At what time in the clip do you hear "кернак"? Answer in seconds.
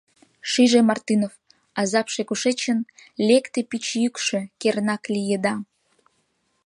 4.61-5.03